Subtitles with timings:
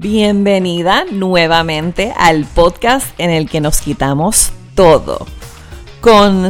[0.00, 5.26] Bienvenida nuevamente al podcast en el que nos quitamos todo,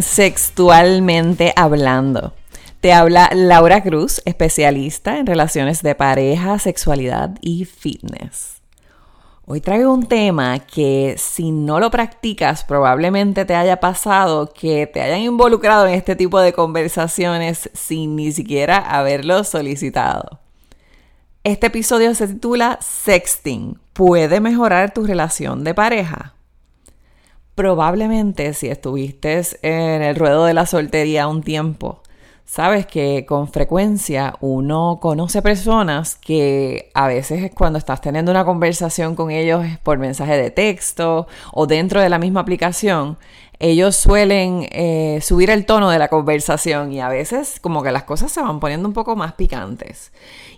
[0.03, 2.35] sexualmente hablando.
[2.83, 8.61] Te habla Laura Cruz, especialista en relaciones de pareja, sexualidad y fitness.
[9.47, 15.01] Hoy traigo un tema que si no lo practicas probablemente te haya pasado que te
[15.01, 20.39] hayan involucrado en este tipo de conversaciones sin ni siquiera haberlo solicitado.
[21.45, 23.79] Este episodio se titula Sexting.
[23.93, 26.35] ¿Puede mejorar tu relación de pareja?
[27.55, 32.03] Probablemente si estuviste en el ruedo de la soltería un tiempo,
[32.45, 39.15] sabes que con frecuencia uno conoce personas que a veces cuando estás teniendo una conversación
[39.15, 43.17] con ellos por mensaje de texto o dentro de la misma aplicación,
[43.61, 48.05] ellos suelen eh, subir el tono de la conversación y a veces como que las
[48.05, 50.13] cosas se van poniendo un poco más picantes.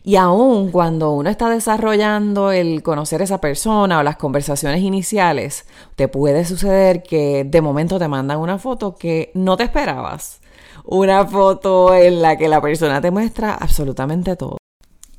[0.05, 5.67] Y aún cuando uno está desarrollando el conocer a esa persona o las conversaciones iniciales,
[5.97, 10.41] te puede suceder que de momento te mandan una foto que no te esperabas.
[10.85, 14.59] Una foto en la que la persona te muestra absolutamente todo.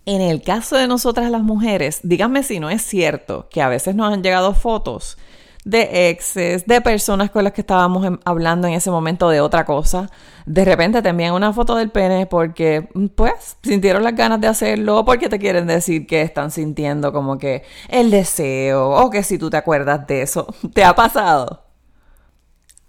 [0.06, 3.96] En el caso de nosotras las mujeres, díganme si no es cierto que a veces
[3.96, 5.18] nos han llegado fotos
[5.64, 10.10] de exes, de personas con las que estábamos hablando en ese momento de otra cosa.
[10.46, 15.06] De repente te envían una foto del pene porque, pues, sintieron las ganas de hacerlo
[15.06, 19.50] porque te quieren decir que están sintiendo como que el deseo o que si tú
[19.50, 21.71] te acuerdas de eso, ¿te ha pasado?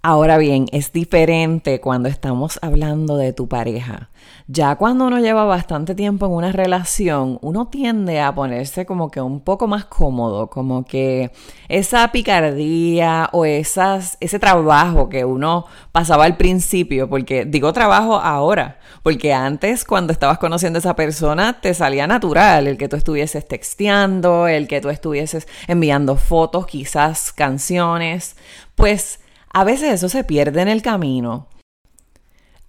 [0.05, 4.09] Ahora bien, es diferente cuando estamos hablando de tu pareja.
[4.47, 9.21] Ya cuando uno lleva bastante tiempo en una relación, uno tiende a ponerse como que
[9.21, 11.31] un poco más cómodo, como que
[11.69, 18.79] esa picardía o esas, ese trabajo que uno pasaba al principio, porque digo trabajo ahora,
[19.03, 23.47] porque antes cuando estabas conociendo a esa persona te salía natural el que tú estuvieses
[23.47, 28.35] texteando, el que tú estuvieses enviando fotos, quizás canciones,
[28.75, 29.22] pues
[29.53, 31.47] a veces eso se pierde en el camino.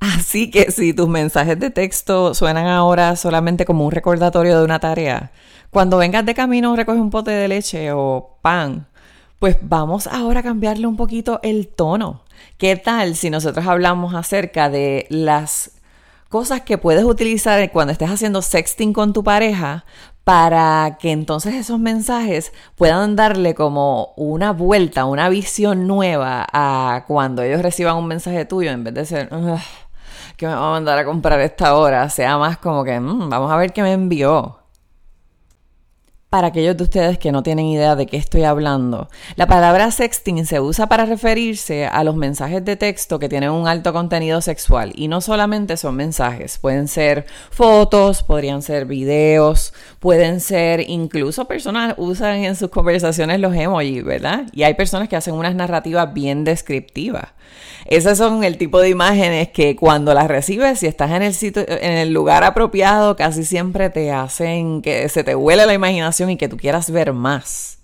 [0.01, 4.79] Así que si tus mensajes de texto suenan ahora solamente como un recordatorio de una
[4.79, 5.33] tarea,
[5.71, 8.87] cuando vengas de camino recoge un pote de leche o pan,
[9.39, 12.23] pues vamos ahora a cambiarle un poquito el tono.
[12.59, 15.71] ¿Qué tal si nosotros hablamos acerca de las
[16.29, 19.85] cosas que puedes utilizar cuando estés haciendo sexting con tu pareja
[20.25, 27.43] para que entonces esos mensajes puedan darle como una vuelta, una visión nueva a cuando
[27.43, 29.29] ellos reciban un mensaje tuyo, en vez de ser,
[30.37, 33.53] que me va a mandar a comprar esta hora, sea más como que, mm, vamos
[33.53, 34.64] a ver qué me envió
[36.35, 39.09] para aquellos de ustedes que no tienen idea de qué estoy hablando.
[39.37, 43.69] La palabra sexting se usa para referirse a los mensajes de texto que tienen un
[43.69, 50.41] alto contenido sexual y no solamente son mensajes, pueden ser fotos, podrían ser videos, pueden
[50.41, 54.47] ser incluso personas usan en sus conversaciones los emojis, ¿verdad?
[54.51, 57.29] Y hay personas que hacen unas narrativas bien descriptivas.
[57.87, 61.65] Esas son el tipo de imágenes que cuando las recibes, si estás en el sitio,
[61.69, 66.37] en el lugar apropiado, casi siempre te hacen que se te huele la imaginación y
[66.37, 67.79] que tú quieras ver más.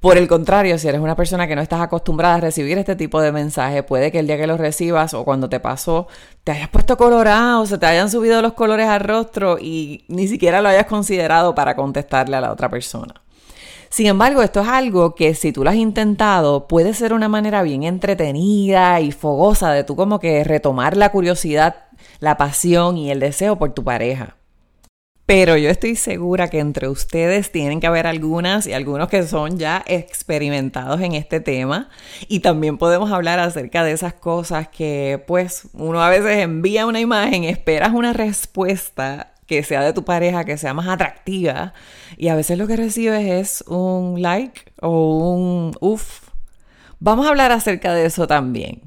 [0.00, 3.20] Por el contrario, si eres una persona que no estás acostumbrada a recibir este tipo
[3.20, 6.08] de mensaje, puede que el día que lo recibas o cuando te pasó
[6.42, 10.62] te hayas puesto colorado, se te hayan subido los colores al rostro y ni siquiera
[10.62, 13.14] lo hayas considerado para contestarle a la otra persona.
[13.90, 17.62] Sin embargo, esto es algo que si tú lo has intentado, puede ser una manera
[17.62, 21.88] bien entretenida y fogosa de tú como que retomar la curiosidad,
[22.20, 24.36] la pasión y el deseo por tu pareja.
[25.26, 29.58] Pero yo estoy segura que entre ustedes tienen que haber algunas y algunos que son
[29.58, 31.88] ya experimentados en este tema.
[32.28, 37.00] Y también podemos hablar acerca de esas cosas que pues uno a veces envía una
[37.00, 41.74] imagen, esperas una respuesta que sea de tu pareja, que sea más atractiva.
[42.16, 46.28] Y a veces lo que recibes es un like o un uff.
[47.00, 48.82] Vamos a hablar acerca de eso también.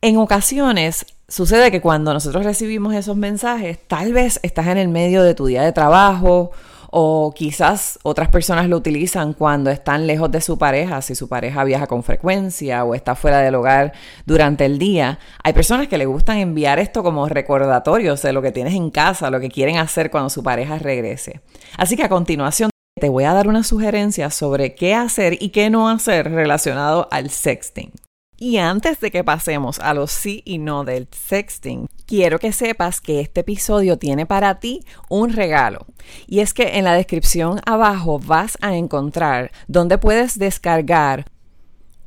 [0.00, 5.22] En ocasiones sucede que cuando nosotros recibimos esos mensajes, tal vez estás en el medio
[5.22, 6.50] de tu día de trabajo
[6.94, 11.64] o quizás otras personas lo utilizan cuando están lejos de su pareja, si su pareja
[11.64, 13.94] viaja con frecuencia o está fuera del hogar
[14.26, 15.18] durante el día.
[15.42, 19.30] Hay personas que le gustan enviar esto como recordatorios de lo que tienes en casa,
[19.30, 21.40] lo que quieren hacer cuando su pareja regrese.
[21.78, 22.68] Así que a continuación
[23.00, 27.30] te voy a dar una sugerencia sobre qué hacer y qué no hacer relacionado al
[27.30, 27.90] sexting.
[28.44, 33.00] Y antes de que pasemos a los sí y no del sexting, quiero que sepas
[33.00, 35.86] que este episodio tiene para ti un regalo.
[36.26, 41.24] Y es que en la descripción abajo vas a encontrar donde puedes descargar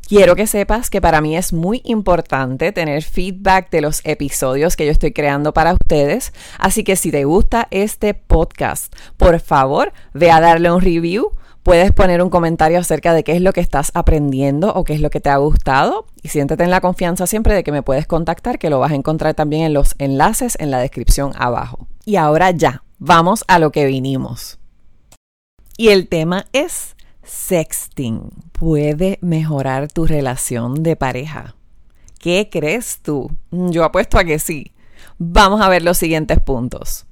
[0.08, 4.86] Quiero que sepas que para mí es muy importante tener feedback de los episodios que
[4.86, 10.30] yo estoy creando para ustedes, así que si te gusta este podcast, por favor, ve
[10.30, 11.32] a darle un review.
[11.64, 15.02] Puedes poner un comentario acerca de qué es lo que estás aprendiendo o qué es
[15.02, 18.06] lo que te ha gustado y siéntete en la confianza siempre de que me puedes
[18.06, 21.88] contactar, que lo vas a encontrar también en los enlaces en la descripción abajo.
[22.06, 24.60] Y ahora ya, vamos a lo que vinimos.
[25.78, 26.95] Y el tema es
[27.26, 31.56] sexting puede mejorar tu relación de pareja?
[32.20, 33.30] ¿Qué crees tú?
[33.52, 34.72] Yo apuesto a que sí.
[35.18, 37.06] Vamos a ver los siguientes puntos.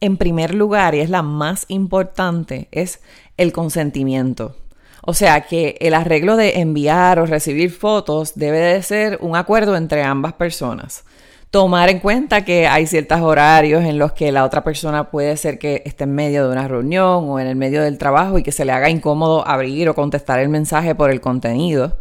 [0.00, 3.00] En primer lugar, y es la más importante, es
[3.36, 4.56] el consentimiento.
[5.02, 9.76] O sea que el arreglo de enviar o recibir fotos debe de ser un acuerdo
[9.76, 11.04] entre ambas personas
[11.52, 15.58] tomar en cuenta que hay ciertos horarios en los que la otra persona puede ser
[15.58, 18.52] que esté en medio de una reunión o en el medio del trabajo y que
[18.52, 21.98] se le haga incómodo abrir o contestar el mensaje por el contenido.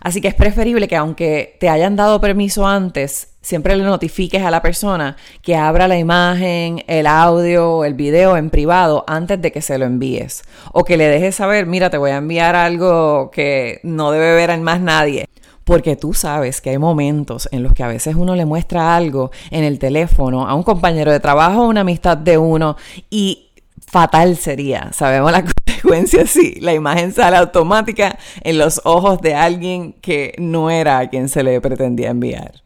[0.00, 4.50] Así que es preferible que aunque te hayan dado permiso antes, siempre le notifiques a
[4.50, 9.60] la persona que abra la imagen, el audio el video en privado antes de que
[9.60, 10.42] se lo envíes.
[10.72, 14.48] O que le dejes saber, mira, te voy a enviar algo que no debe ver
[14.48, 15.26] en más nadie
[15.66, 19.32] porque tú sabes que hay momentos en los que a veces uno le muestra algo
[19.50, 22.76] en el teléfono a un compañero de trabajo o una amistad de uno
[23.10, 23.48] y
[23.84, 29.94] fatal sería, sabemos la consecuencia, sí, la imagen sale automática en los ojos de alguien
[29.94, 32.65] que no era a quien se le pretendía enviar.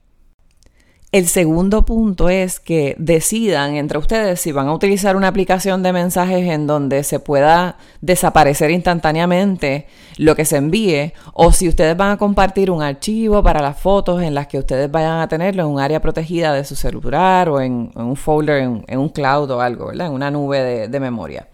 [1.12, 5.92] El segundo punto es que decidan entre ustedes si van a utilizar una aplicación de
[5.92, 12.12] mensajes en donde se pueda desaparecer instantáneamente lo que se envíe o si ustedes van
[12.12, 15.68] a compartir un archivo para las fotos en las que ustedes vayan a tenerlo en
[15.70, 19.88] un área protegida de su celular o en, un folder, en, un cloud o algo,
[19.88, 20.06] ¿verdad?
[20.06, 21.48] En una nube de, de memoria.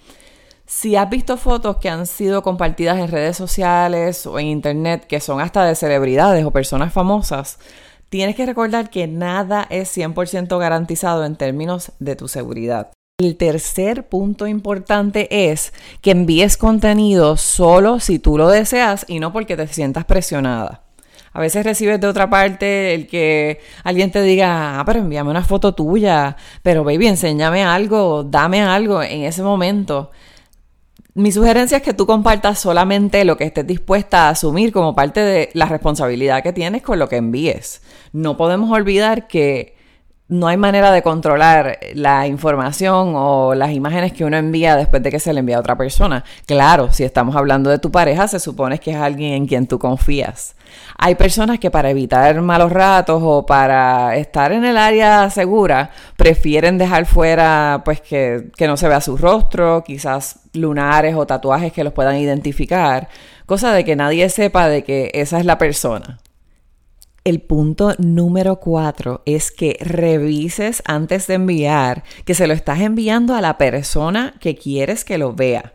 [0.66, 5.20] Si has visto fotos que han sido compartidas en redes sociales o en internet que
[5.20, 7.58] son hasta de celebridades o personas famosas,
[8.08, 12.90] tienes que recordar que nada es 100% garantizado en términos de tu seguridad.
[13.18, 15.72] El tercer punto importante es
[16.02, 20.82] que envíes contenido solo si tú lo deseas y no porque te sientas presionada.
[21.32, 25.44] A veces recibes de otra parte el que alguien te diga, ah, pero envíame una
[25.44, 30.10] foto tuya, pero baby, enséñame algo, dame algo en ese momento.
[31.16, 35.20] Mi sugerencia es que tú compartas solamente lo que estés dispuesta a asumir como parte
[35.20, 37.80] de la responsabilidad que tienes con lo que envíes.
[38.12, 39.75] No podemos olvidar que
[40.28, 45.10] no hay manera de controlar la información o las imágenes que uno envía después de
[45.10, 46.24] que se le envía a otra persona.
[46.46, 49.78] Claro, si estamos hablando de tu pareja, se supone que es alguien en quien tú
[49.78, 50.56] confías.
[50.98, 56.76] Hay personas que para evitar malos ratos o para estar en el área segura, prefieren
[56.76, 61.84] dejar fuera, pues que, que no se vea su rostro, quizás lunares o tatuajes que
[61.84, 63.08] los puedan identificar,
[63.46, 66.18] cosa de que nadie sepa de que esa es la persona.
[67.26, 73.34] El punto número cuatro es que revises antes de enviar que se lo estás enviando
[73.34, 75.74] a la persona que quieres que lo vea.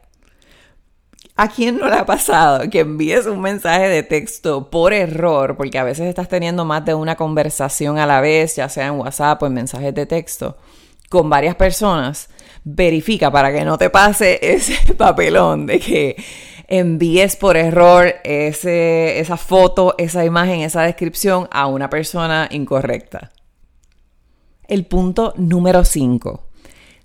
[1.36, 5.58] ¿A quién no le ha pasado que envíes un mensaje de texto por error?
[5.58, 8.94] Porque a veces estás teniendo más de una conversación a la vez, ya sea en
[8.94, 10.56] WhatsApp o en mensajes de texto,
[11.10, 12.30] con varias personas.
[12.64, 16.16] Verifica para que no te pase ese papelón de que
[16.72, 23.32] envíes por error ese, esa foto, esa imagen, esa descripción a una persona incorrecta.
[24.70, 26.48] El punto número 5.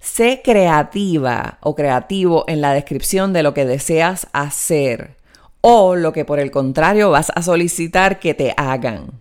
[0.01, 5.17] Sé creativa o creativo en la descripción de lo que deseas hacer
[5.63, 9.21] o lo que por el contrario vas a solicitar que te hagan.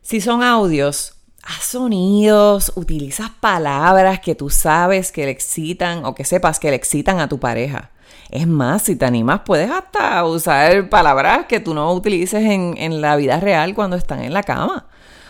[0.00, 6.24] Si son audios, haz sonidos, utilizas palabras que tú sabes que le excitan o que
[6.24, 7.90] sepas que le excitan a tu pareja.
[8.30, 13.00] Es más, si te animas, puedes hasta usar palabras que tú no utilices en, en
[13.00, 14.86] la vida real cuando están en la cama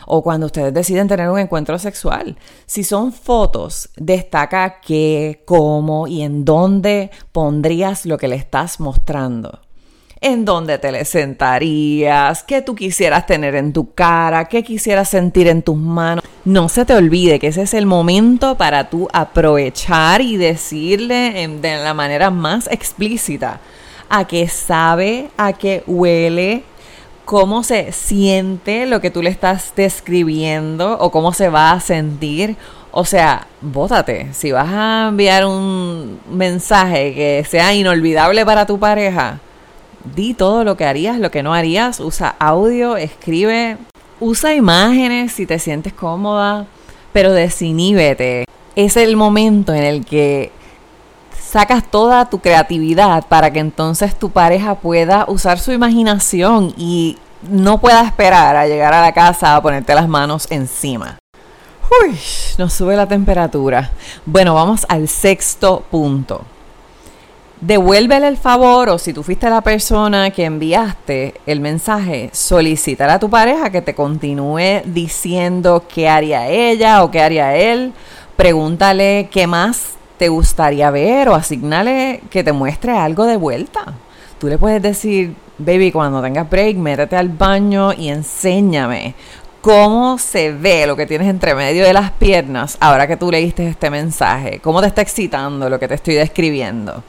[0.07, 2.38] o cuando ustedes deciden tener un encuentro sexual.
[2.65, 9.65] Si son fotos, destaca qué, cómo y en dónde pondrías lo que le estás mostrando.
[10.20, 15.46] En dónde te le sentarías, qué tú quisieras tener en tu cara, qué quisieras sentir
[15.46, 16.25] en tus manos.
[16.46, 21.76] No se te olvide que ese es el momento para tú aprovechar y decirle de
[21.76, 23.61] la manera más explícita
[24.08, 26.62] a qué sabe, a qué huele,
[27.26, 32.56] cómo se siente lo que tú le estás describiendo o cómo se va a sentir.
[32.90, 34.32] O sea, bótate.
[34.32, 39.40] Si vas a enviar un mensaje que sea inolvidable para tu pareja,
[40.14, 42.00] di todo lo que harías, lo que no harías.
[42.00, 43.78] Usa audio, escribe,
[44.20, 46.66] usa imágenes si te sientes cómoda,
[47.12, 48.44] pero desiníbete.
[48.75, 50.52] Es el momento en el que
[51.40, 57.78] sacas toda tu creatividad para que entonces tu pareja pueda usar su imaginación y no
[57.80, 61.18] pueda esperar a llegar a la casa a ponerte las manos encima.
[62.02, 62.18] Uy,
[62.58, 63.92] nos sube la temperatura.
[64.25, 66.42] Bueno, vamos al sexto punto.
[67.66, 73.18] Devuélvele el favor o si tú fuiste la persona que enviaste el mensaje, solicitar a
[73.18, 77.92] tu pareja que te continúe diciendo qué haría ella o qué haría él.
[78.37, 83.94] Pregúntale qué más te gustaría ver o asignale que te muestre algo de vuelta.
[84.38, 89.16] Tú le puedes decir, baby, cuando tengas break, métete al baño y enséñame
[89.61, 93.66] cómo se ve lo que tienes entre medio de las piernas ahora que tú leíste
[93.66, 97.02] este mensaje, cómo te está excitando lo que te estoy describiendo.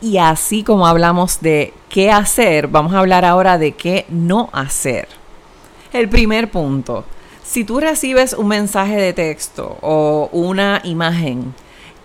[0.00, 5.08] Y así como hablamos de qué hacer, vamos a hablar ahora de qué no hacer.
[5.92, 7.04] El primer punto,
[7.42, 11.52] si tú recibes un mensaje de texto o una imagen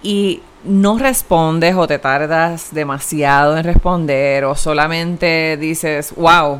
[0.02, 6.60] y no respondes o te tardas demasiado en responder o solamente dices wow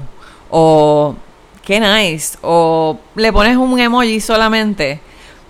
[0.52, 1.16] o
[1.64, 5.00] qué nice o le pones un emoji solamente,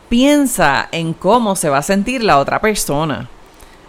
[0.08, 3.30] piensa en cómo se va a sentir la otra persona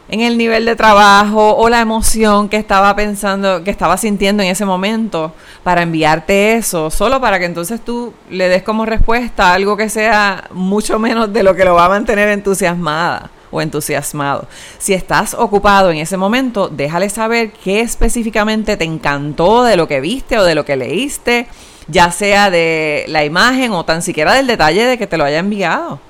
[0.08, 4.50] en el nivel de trabajo o la emoción que estaba pensando, que estaba sintiendo en
[4.50, 5.32] ese momento
[5.62, 10.48] para enviarte eso, solo para que entonces tú le des como respuesta algo que sea
[10.52, 14.46] mucho menos de lo que lo va a mantener entusiasmada o entusiasmado.
[14.78, 20.00] Si estás ocupado en ese momento, déjale saber qué específicamente te encantó de lo que
[20.00, 21.46] viste o de lo que leíste,
[21.88, 25.38] ya sea de la imagen o tan siquiera del detalle de que te lo haya
[25.38, 26.00] enviado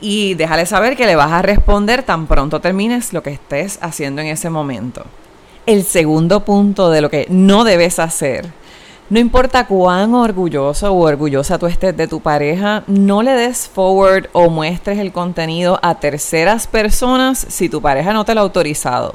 [0.00, 4.20] y déjale saber que le vas a responder tan pronto termines lo que estés haciendo
[4.20, 5.04] en ese momento.
[5.66, 8.46] El segundo punto de lo que no debes hacer.
[9.10, 14.26] No importa cuán orgulloso o orgullosa tú estés de tu pareja, no le des forward
[14.32, 19.14] o muestres el contenido a terceras personas si tu pareja no te lo ha autorizado.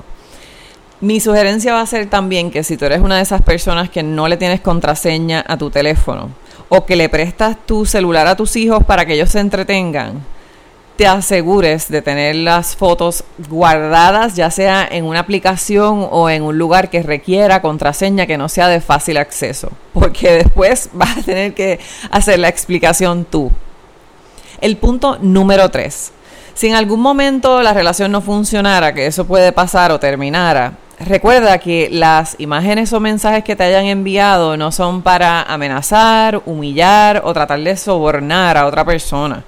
[0.99, 4.01] Mi sugerencia va a ser también que si tú eres una de esas personas que
[4.03, 6.29] no le tienes contraseña a tu teléfono
[6.69, 10.23] o que le prestas tu celular a tus hijos para que ellos se entretengan,
[10.95, 16.57] te asegures de tener las fotos guardadas, ya sea en una aplicación o en un
[16.57, 21.53] lugar que requiera contraseña que no sea de fácil acceso, porque después vas a tener
[21.53, 21.79] que
[22.11, 23.51] hacer la explicación tú.
[24.61, 26.11] El punto número 3.
[26.53, 31.57] Si en algún momento la relación no funcionara, que eso puede pasar o terminara, recuerda
[31.57, 37.33] que las imágenes o mensajes que te hayan enviado no son para amenazar, humillar o
[37.33, 39.43] tratar de sobornar a otra persona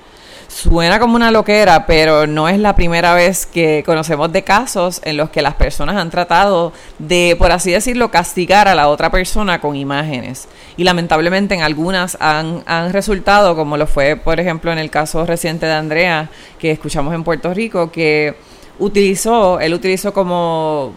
[0.55, 5.17] Suena como una loquera, pero no es la primera vez que conocemos de casos en
[5.17, 9.59] los que las personas han tratado de, por así decirlo, castigar a la otra persona
[9.59, 10.47] con imágenes.
[10.77, 15.25] Y lamentablemente en algunas han, han resultado, como lo fue, por ejemplo, en el caso
[15.25, 18.35] reciente de Andrea, que escuchamos en Puerto Rico, que
[18.79, 20.93] utilizó, él utilizó como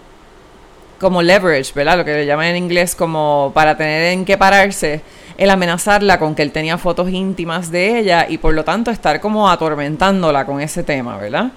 [1.00, 1.98] como leverage, ¿verdad?
[1.98, 5.00] Lo que le llaman en inglés como para tener en qué pararse
[5.38, 9.20] el amenazarla con que él tenía fotos íntimas de ella y por lo tanto estar
[9.20, 11.52] como atormentándola con ese tema, ¿verdad?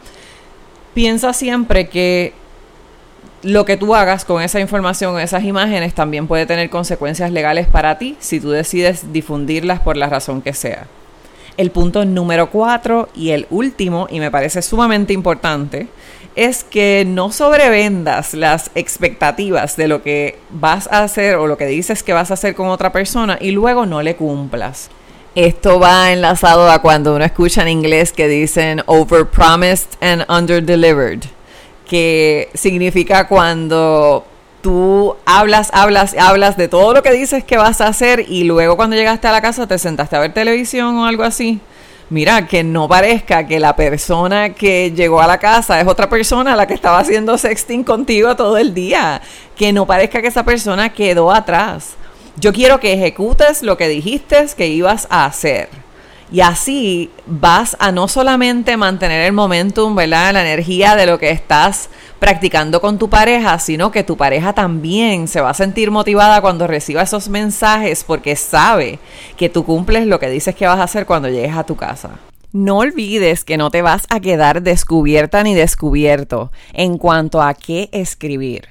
[0.94, 2.34] Piensa siempre que
[3.42, 7.98] lo que tú hagas con esa información, esas imágenes, también puede tener consecuencias legales para
[7.98, 10.86] ti si tú decides difundirlas por la razón que sea.
[11.58, 15.88] El punto número cuatro y el último, y me parece sumamente importante,
[16.36, 21.66] es que no sobrevendas las expectativas de lo que vas a hacer o lo que
[21.66, 24.90] dices que vas a hacer con otra persona y luego no le cumplas.
[25.36, 31.22] Esto va enlazado a cuando uno escucha en inglés que dicen overpromised and underdelivered,
[31.88, 34.26] que significa cuando
[34.62, 38.76] tú hablas, hablas, hablas de todo lo que dices que vas a hacer y luego
[38.78, 41.60] cuando llegaste a la casa te sentaste a ver televisión o algo así.
[42.10, 46.58] Mira, que no parezca que la persona que llegó a la casa es otra persona
[46.58, 49.22] la que estaba haciendo sexting contigo todo el día.
[49.56, 51.96] Que no parezca que esa persona quedó atrás.
[52.36, 55.70] Yo quiero que ejecutes lo que dijiste que ibas a hacer.
[56.34, 60.34] Y así vas a no solamente mantener el momentum, ¿verdad?
[60.34, 61.90] La energía de lo que estás
[62.22, 66.68] practicando con tu pareja, sino que tu pareja también se va a sentir motivada cuando
[66.68, 69.00] reciba esos mensajes porque sabe
[69.38, 72.12] que tú cumples lo que dices que vas a hacer cuando llegues a tu casa.
[72.52, 77.90] No olvides que no te vas a quedar descubierta ni descubierto en cuanto a qué
[77.92, 78.68] escribir.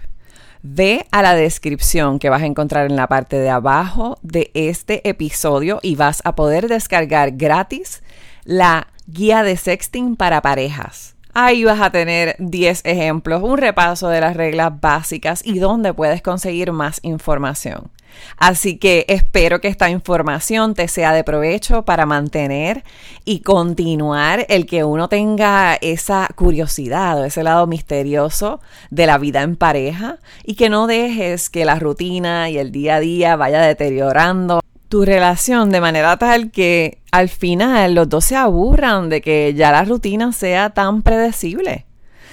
[0.63, 5.09] Ve a la descripción que vas a encontrar en la parte de abajo de este
[5.09, 8.05] episodio y vas a poder descargar gratis
[8.45, 11.17] la guía de sexting para parejas.
[11.33, 16.23] Ahí vas a tener 10 ejemplos, un repaso de las reglas básicas y dónde puedes
[16.23, 17.91] conseguir más información.
[18.37, 22.83] Así que espero que esta información te sea de provecho para mantener
[23.25, 28.61] y continuar el que uno tenga esa curiosidad o ese lado misterioso
[28.91, 32.97] de la vida en pareja y que no dejes que la rutina y el día
[32.97, 34.61] a día vaya deteriorando
[34.91, 39.71] tu relación de manera tal que al final los dos se aburran de que ya
[39.71, 41.87] la rutina sea tan predecible.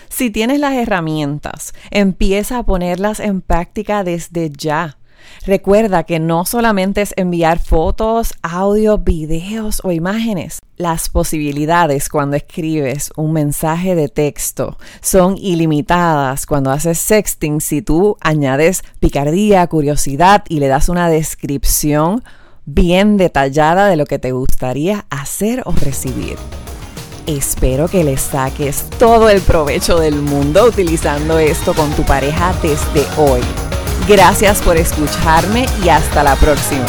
[0.09, 4.97] Si tienes las herramientas, empieza a ponerlas en práctica desde ya.
[5.45, 10.59] Recuerda que no solamente es enviar fotos, audio, videos o imágenes.
[10.77, 18.17] Las posibilidades cuando escribes un mensaje de texto son ilimitadas cuando haces sexting si tú
[18.19, 22.23] añades picardía, curiosidad y le das una descripción
[22.67, 26.37] bien detallada de lo que te gustaría hacer o recibir.
[27.25, 33.05] Espero que le saques todo el provecho del mundo utilizando esto con tu pareja desde
[33.17, 33.41] hoy.
[34.07, 36.85] Gracias por escucharme y hasta la próxima.